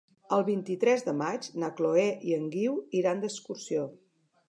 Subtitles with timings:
[0.37, 3.89] El vint-i-tres de maig na Chloé i en Guiu iran d'excursió.